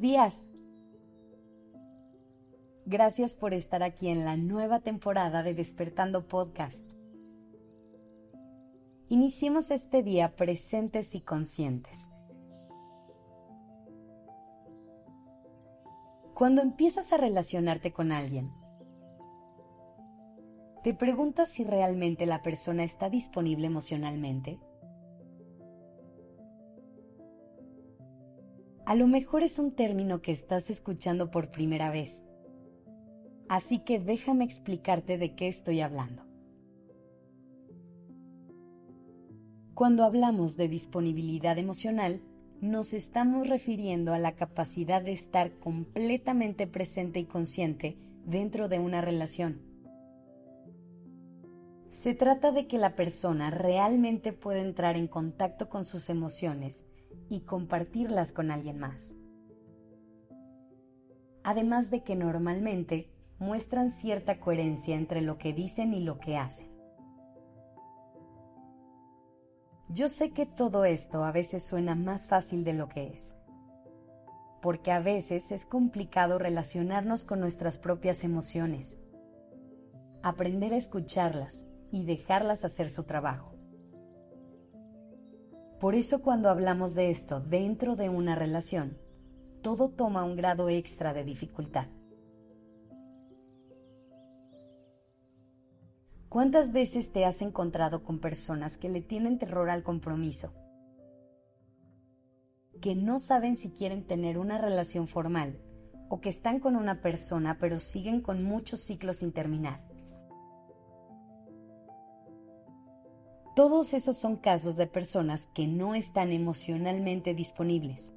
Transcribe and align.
Días. 0.00 0.48
Gracias 2.86 3.36
por 3.36 3.52
estar 3.52 3.82
aquí 3.82 4.08
en 4.08 4.24
la 4.24 4.38
nueva 4.38 4.80
temporada 4.80 5.42
de 5.42 5.52
Despertando 5.52 6.26
Podcast. 6.26 6.82
Iniciemos 9.10 9.70
este 9.70 10.02
día 10.02 10.36
presentes 10.36 11.14
y 11.14 11.20
conscientes. 11.20 12.10
Cuando 16.32 16.62
empiezas 16.62 17.12
a 17.12 17.18
relacionarte 17.18 17.92
con 17.92 18.10
alguien, 18.10 18.50
¿te 20.82 20.94
preguntas 20.94 21.50
si 21.50 21.62
realmente 21.62 22.24
la 22.24 22.40
persona 22.40 22.84
está 22.84 23.10
disponible 23.10 23.66
emocionalmente? 23.66 24.58
A 28.90 28.96
lo 28.96 29.06
mejor 29.06 29.44
es 29.44 29.60
un 29.60 29.70
término 29.70 30.20
que 30.20 30.32
estás 30.32 30.68
escuchando 30.68 31.30
por 31.30 31.52
primera 31.52 31.92
vez. 31.92 32.24
Así 33.48 33.78
que 33.78 34.00
déjame 34.00 34.44
explicarte 34.44 35.16
de 35.16 35.36
qué 35.36 35.46
estoy 35.46 35.80
hablando. 35.80 36.24
Cuando 39.74 40.02
hablamos 40.02 40.56
de 40.56 40.66
disponibilidad 40.66 41.56
emocional, 41.56 42.20
nos 42.60 42.92
estamos 42.92 43.48
refiriendo 43.48 44.12
a 44.12 44.18
la 44.18 44.34
capacidad 44.34 45.00
de 45.00 45.12
estar 45.12 45.56
completamente 45.60 46.66
presente 46.66 47.20
y 47.20 47.26
consciente 47.26 47.96
dentro 48.26 48.68
de 48.68 48.80
una 48.80 49.00
relación. 49.00 49.62
Se 51.86 52.12
trata 52.14 52.50
de 52.50 52.66
que 52.66 52.78
la 52.78 52.96
persona 52.96 53.52
realmente 53.52 54.32
pueda 54.32 54.58
entrar 54.58 54.96
en 54.96 55.06
contacto 55.06 55.68
con 55.68 55.84
sus 55.84 56.10
emociones 56.10 56.86
y 57.30 57.42
compartirlas 57.42 58.32
con 58.32 58.50
alguien 58.50 58.78
más. 58.78 59.16
Además 61.44 61.90
de 61.90 62.02
que 62.02 62.16
normalmente 62.16 63.10
muestran 63.38 63.90
cierta 63.90 64.40
coherencia 64.40 64.96
entre 64.96 65.22
lo 65.22 65.38
que 65.38 65.54
dicen 65.54 65.94
y 65.94 66.02
lo 66.02 66.18
que 66.18 66.36
hacen. 66.36 66.68
Yo 69.88 70.08
sé 70.08 70.32
que 70.32 70.44
todo 70.44 70.84
esto 70.84 71.24
a 71.24 71.32
veces 71.32 71.64
suena 71.64 71.94
más 71.94 72.26
fácil 72.26 72.64
de 72.64 72.74
lo 72.74 72.88
que 72.88 73.08
es, 73.08 73.36
porque 74.60 74.92
a 74.92 75.00
veces 75.00 75.50
es 75.52 75.66
complicado 75.66 76.38
relacionarnos 76.38 77.24
con 77.24 77.40
nuestras 77.40 77.78
propias 77.78 78.22
emociones, 78.24 78.98
aprender 80.22 80.74
a 80.74 80.76
escucharlas 80.76 81.66
y 81.90 82.04
dejarlas 82.04 82.64
hacer 82.64 82.90
su 82.90 83.04
trabajo. 83.04 83.59
Por 85.80 85.94
eso 85.94 86.20
cuando 86.20 86.50
hablamos 86.50 86.94
de 86.94 87.08
esto 87.08 87.40
dentro 87.40 87.96
de 87.96 88.10
una 88.10 88.34
relación, 88.34 88.98
todo 89.62 89.88
toma 89.88 90.24
un 90.24 90.36
grado 90.36 90.68
extra 90.68 91.14
de 91.14 91.24
dificultad. 91.24 91.86
¿Cuántas 96.28 96.72
veces 96.72 97.10
te 97.12 97.24
has 97.24 97.40
encontrado 97.40 98.04
con 98.04 98.18
personas 98.18 98.76
que 98.76 98.90
le 98.90 99.00
tienen 99.00 99.38
terror 99.38 99.70
al 99.70 99.82
compromiso? 99.82 100.52
Que 102.82 102.94
no 102.94 103.18
saben 103.18 103.56
si 103.56 103.70
quieren 103.70 104.06
tener 104.06 104.36
una 104.36 104.58
relación 104.58 105.06
formal 105.06 105.62
o 106.10 106.20
que 106.20 106.28
están 106.28 106.60
con 106.60 106.76
una 106.76 107.00
persona 107.00 107.56
pero 107.58 107.78
siguen 107.78 108.20
con 108.20 108.44
muchos 108.44 108.80
ciclos 108.80 109.16
sin 109.16 109.32
terminar. 109.32 109.89
Todos 113.56 113.94
esos 113.94 114.16
son 114.16 114.36
casos 114.36 114.76
de 114.76 114.86
personas 114.86 115.48
que 115.48 115.66
no 115.66 115.94
están 115.94 116.30
emocionalmente 116.30 117.34
disponibles. 117.34 118.14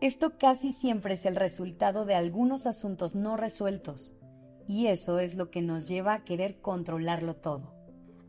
Esto 0.00 0.36
casi 0.36 0.72
siempre 0.72 1.14
es 1.14 1.26
el 1.26 1.36
resultado 1.36 2.04
de 2.04 2.14
algunos 2.14 2.66
asuntos 2.66 3.14
no 3.14 3.36
resueltos, 3.36 4.14
y 4.66 4.88
eso 4.88 5.20
es 5.20 5.36
lo 5.36 5.50
que 5.50 5.62
nos 5.62 5.88
lleva 5.88 6.14
a 6.14 6.24
querer 6.24 6.60
controlarlo 6.60 7.36
todo, 7.36 7.72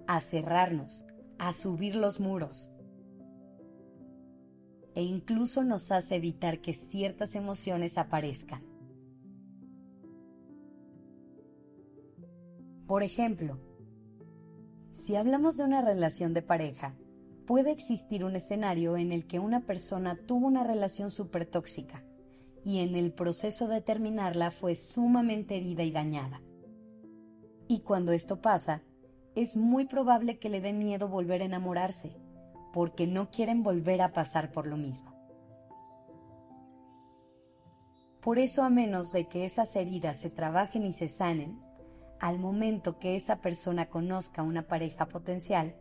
a 0.08 0.22
cerrarnos, 0.22 1.06
a 1.38 1.52
subir 1.52 1.96
los 1.96 2.19
muros. 2.19 2.69
E 4.96 5.02
incluso 5.02 5.63
nos 5.63 5.91
hace 5.91 6.16
evitar 6.16 6.62
que 6.62 6.74
ciertas 6.74 7.35
emociones 7.35 7.97
aparezcan. 7.97 8.63
Por 12.85 13.02
ejemplo, 13.02 13.58
si 15.03 15.18
hablamos 15.18 15.58
de 15.58 15.66
una 15.66 15.81
relación 15.81 16.34
de 16.34 16.41
pareja, 16.41 16.96
puede 17.46 17.72
existir 17.72 18.24
un 18.24 18.38
escenario 18.38 18.96
en 18.96 19.12
el 19.12 19.28
que 19.28 19.38
una 19.38 19.59
persona 19.59 20.16
tuvo 20.16 20.47
una 20.47 20.64
relación 20.64 21.12
súper 21.12 21.46
tóxica 21.46 22.06
y 22.64 22.80
en 22.80 22.96
el 22.96 23.12
proceso 23.12 23.68
de 23.68 23.81
terminarla 23.81 24.50
fue 24.50 24.75
sumamente 24.75 25.58
herida 25.58 25.84
y 25.84 25.91
dañada. 25.91 26.41
Y 27.68 27.81
cuando 27.81 28.14
esto 28.14 28.41
pasa, 28.41 28.81
es 29.36 29.58
muy 29.58 29.84
probable 29.88 30.40
que 30.40 30.47
le 30.47 30.62
dé 30.62 30.72
miedo 30.72 31.09
volver 31.09 31.41
a 31.41 31.46
enamorarse, 31.46 32.16
porque 32.72 33.06
no 33.06 33.30
quieren 33.30 33.62
volver 33.62 34.02
a 34.02 34.14
pasar 34.14 34.53
por 34.53 34.68
lo 34.68 34.78
mismo. 34.78 35.14
Por 38.22 38.40
eso 38.40 38.64
a 38.64 38.70
menos 38.70 39.12
de 39.12 39.28
que 39.28 39.44
esas 39.44 39.75
heridas 39.75 40.16
se 40.16 40.30
trabajen 40.30 40.85
y 40.85 40.94
se 40.94 41.09
sanen, 41.09 41.59
al 42.23 42.39
momento 42.39 43.00
que 43.00 43.17
esa 43.17 43.41
persona 43.41 43.89
conozca 43.89 44.44
una 44.44 44.66
pareja 44.66 45.09
potencial, 45.09 45.75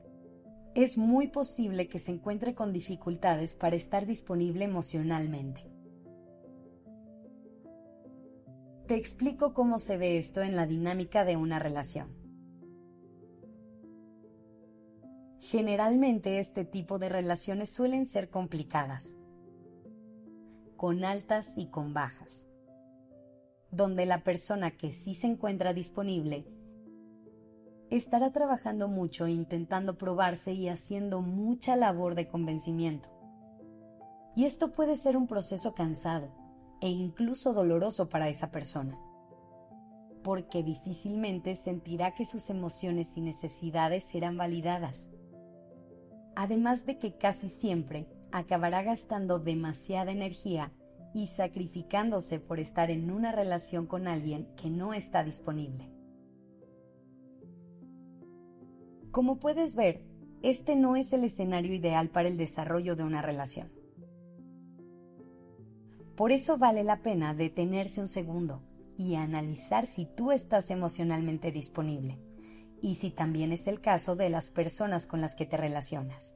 es 0.74 0.98
muy 0.98 1.28
posible 1.28 1.86
que 1.86 2.00
se 2.00 2.10
encuentre 2.10 2.52
con 2.52 2.72
dificultades 2.72 3.54
para 3.54 3.76
estar 3.76 4.06
disponible 4.06 4.64
emocionalmente. 4.64 5.70
Te 8.88 8.96
explico 8.96 9.54
cómo 9.54 9.78
se 9.78 9.96
ve 9.96 10.18
esto 10.18 10.42
en 10.42 10.56
la 10.56 10.66
dinámica 10.66 11.24
de 11.24 11.36
una 11.36 11.60
relación. 11.60 12.12
Generalmente 15.38 16.40
este 16.40 16.64
tipo 16.64 16.98
de 16.98 17.08
relaciones 17.08 17.72
suelen 17.72 18.04
ser 18.04 18.30
complicadas, 18.30 19.16
con 20.76 21.04
altas 21.04 21.56
y 21.56 21.68
con 21.68 21.94
bajas 21.94 22.48
donde 23.72 24.04
la 24.04 24.22
persona 24.22 24.70
que 24.70 24.92
sí 24.92 25.14
se 25.14 25.26
encuentra 25.26 25.72
disponible 25.72 26.46
estará 27.90 28.30
trabajando 28.30 28.88
mucho 28.88 29.26
intentando 29.26 29.98
probarse 29.98 30.52
y 30.52 30.68
haciendo 30.68 31.20
mucha 31.20 31.74
labor 31.76 32.14
de 32.14 32.26
convencimiento. 32.28 33.10
Y 34.36 34.44
esto 34.44 34.72
puede 34.72 34.96
ser 34.96 35.16
un 35.16 35.26
proceso 35.26 35.74
cansado 35.74 36.30
e 36.80 36.88
incluso 36.88 37.52
doloroso 37.52 38.08
para 38.08 38.28
esa 38.28 38.50
persona, 38.50 38.98
porque 40.22 40.62
difícilmente 40.62 41.54
sentirá 41.54 42.14
que 42.14 42.24
sus 42.24 42.48
emociones 42.50 43.16
y 43.16 43.20
necesidades 43.20 44.04
serán 44.04 44.36
validadas. 44.36 45.10
Además 46.34 46.86
de 46.86 46.98
que 46.98 47.16
casi 47.18 47.48
siempre 47.48 48.06
acabará 48.32 48.82
gastando 48.82 49.38
demasiada 49.38 50.12
energía 50.12 50.72
y 51.14 51.26
sacrificándose 51.26 52.40
por 52.40 52.58
estar 52.58 52.90
en 52.90 53.10
una 53.10 53.32
relación 53.32 53.86
con 53.86 54.08
alguien 54.08 54.48
que 54.56 54.70
no 54.70 54.94
está 54.94 55.22
disponible. 55.24 55.90
Como 59.10 59.38
puedes 59.38 59.76
ver, 59.76 60.04
este 60.42 60.74
no 60.74 60.96
es 60.96 61.12
el 61.12 61.24
escenario 61.24 61.74
ideal 61.74 62.08
para 62.08 62.28
el 62.28 62.36
desarrollo 62.36 62.96
de 62.96 63.04
una 63.04 63.22
relación. 63.22 63.70
Por 66.16 66.32
eso 66.32 66.58
vale 66.58 66.82
la 66.82 67.02
pena 67.02 67.34
detenerse 67.34 68.00
un 68.00 68.08
segundo 68.08 68.62
y 68.96 69.14
analizar 69.14 69.86
si 69.86 70.06
tú 70.06 70.32
estás 70.32 70.70
emocionalmente 70.70 71.52
disponible 71.52 72.18
y 72.80 72.96
si 72.96 73.10
también 73.10 73.52
es 73.52 73.66
el 73.66 73.80
caso 73.80 74.16
de 74.16 74.30
las 74.30 74.50
personas 74.50 75.06
con 75.06 75.20
las 75.20 75.34
que 75.34 75.46
te 75.46 75.56
relacionas. 75.56 76.34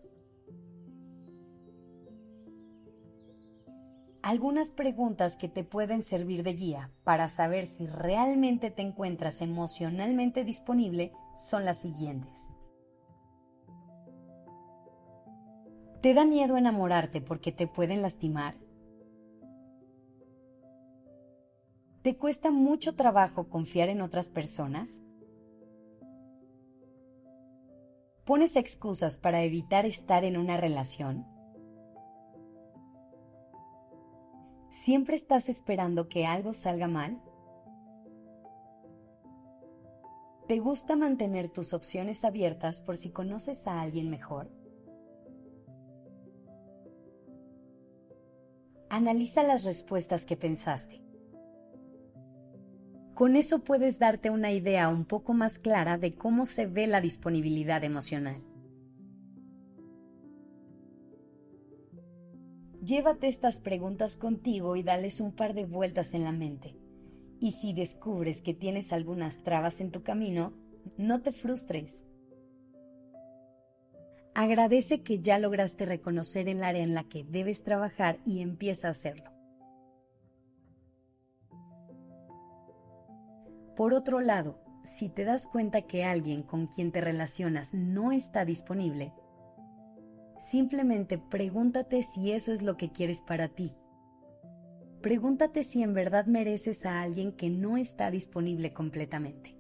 Algunas 4.27 4.71
preguntas 4.71 5.37
que 5.37 5.49
te 5.49 5.63
pueden 5.63 6.03
servir 6.03 6.43
de 6.43 6.55
guía 6.55 6.91
para 7.05 7.29
saber 7.29 7.69
si 7.69 7.87
realmente 7.87 8.73
te 8.73 8.83
encuentras 8.83 9.41
emocionalmente 9.41 10.43
disponible 10.43 11.13
son 11.37 11.65
las 11.65 11.79
siguientes. 11.79 12.49
¿Te 16.03 16.13
da 16.13 16.25
miedo 16.25 16.57
enamorarte 16.57 17.21
porque 17.21 17.53
te 17.53 17.69
pueden 17.69 18.03
lastimar? 18.03 18.57
¿Te 22.03 22.17
cuesta 22.17 22.51
mucho 22.51 22.97
trabajo 22.97 23.49
confiar 23.49 23.89
en 23.91 24.01
otras 24.01 24.29
personas? 24.29 25.03
¿Pones 28.25 28.57
excusas 28.57 29.19
para 29.19 29.45
evitar 29.45 29.87
estar 29.87 30.25
en 30.25 30.37
una 30.37 30.57
relación? 30.57 31.36
¿Siempre 34.87 35.17
estás 35.17 35.49
esperando 35.49 36.09
que 36.09 36.27
algo 36.27 36.53
salga 36.53 36.87
mal? 36.87 37.21
¿Te 40.47 40.61
gusta 40.61 40.95
mantener 40.95 41.49
tus 41.49 41.73
opciones 41.73 42.25
abiertas 42.25 42.81
por 42.81 42.97
si 42.97 43.11
conoces 43.11 43.67
a 43.67 43.81
alguien 43.81 44.11
mejor? 44.11 44.49
Analiza 48.89 49.43
las 49.43 49.65
respuestas 49.65 50.25
que 50.25 50.37
pensaste. 50.37 51.03
Con 53.15 53.35
eso 53.35 53.65
puedes 53.65 53.99
darte 53.99 54.31
una 54.31 54.53
idea 54.53 54.89
un 54.89 55.05
poco 55.05 55.35
más 55.35 55.59
clara 55.59 55.99
de 55.99 56.13
cómo 56.13 56.47
se 56.47 56.69
ve 56.69 56.87
la 56.87 57.01
disponibilidad 57.01 57.83
emocional. 57.83 58.41
Llévate 62.87 63.27
estas 63.27 63.59
preguntas 63.59 64.17
contigo 64.17 64.77
y 64.77 64.85
dales 64.85 65.21
un 65.21 65.33
par 65.33 65.55
de 65.55 65.65
vueltas 65.65 66.15
en 66.15 66.23
la 66.23 66.31
mente. 66.31 66.77
Y 67.41 67.51
si 67.51 67.73
descubres 67.73 68.43
que 68.43 68.55
tienes 68.55 68.93
algunas 68.93 69.43
trabas 69.43 69.81
en 69.81 69.91
tu 69.91 70.05
camino, 70.05 70.53
no 70.97 71.21
te 71.21 71.33
frustres. 71.33 72.05
Agradece 74.35 75.03
que 75.03 75.19
ya 75.19 75.41
lograste 75.41 75.85
reconocer 75.85 76.49
el 76.49 76.63
área 76.63 76.85
en 76.85 76.95
la 76.95 77.03
que 77.03 77.25
debes 77.25 77.65
trabajar 77.65 78.21
y 78.25 78.41
empieza 78.41 78.87
a 78.87 78.93
hacerlo. 78.93 79.33
Por 83.75 83.95
otro 83.95 84.21
lado, 84.21 84.61
si 84.85 85.09
te 85.09 85.25
das 85.25 85.49
cuenta 85.49 85.83
que 85.83 86.05
alguien 86.05 86.45
con 86.45 86.69
quien 86.69 86.93
te 86.93 87.01
relacionas 87.01 87.75
no 87.75 88.13
está 88.13 88.45
disponible, 88.45 89.13
Simplemente 90.39 91.19
pregúntate 91.19 92.03
si 92.03 92.33
eso 92.33 92.53
es 92.53 92.63
lo 92.63 92.77
que 92.77 92.91
quieres 92.91 93.23
para 93.23 93.49
ti. 93.49 93.73
Pregúntate 95.01 95.63
si 95.63 95.83
en 95.83 95.95
verdad 95.95 96.27
mereces 96.27 96.85
a 96.85 97.03
alguien 97.03 97.33
que 97.33 97.49
no 97.51 97.77
está 97.77 98.11
disponible 98.11 98.71
completamente. 98.73 99.57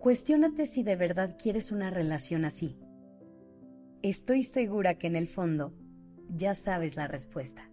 Cuestiónate 0.00 0.66
si 0.66 0.82
de 0.82 0.96
verdad 0.96 1.36
quieres 1.40 1.72
una 1.72 1.90
relación 1.90 2.44
así. 2.44 2.78
Estoy 4.02 4.42
segura 4.42 4.98
que 4.98 5.06
en 5.06 5.16
el 5.16 5.26
fondo 5.26 5.72
ya 6.28 6.54
sabes 6.54 6.96
la 6.96 7.08
respuesta. 7.08 7.70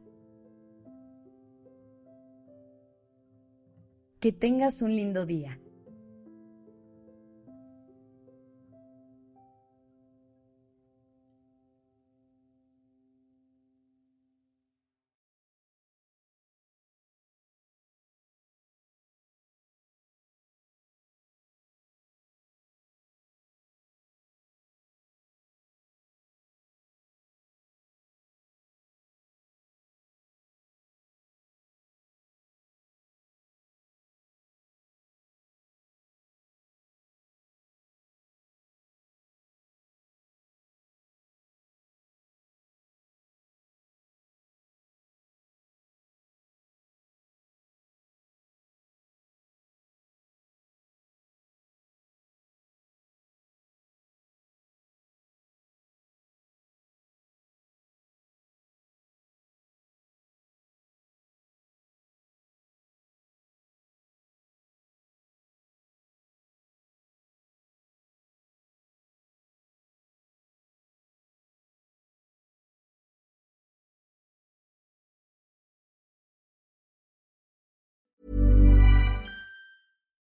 Que 4.20 4.32
tengas 4.32 4.82
un 4.82 4.96
lindo 4.96 5.26
día. 5.26 5.60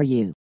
for 0.00 0.04
you. 0.04 0.39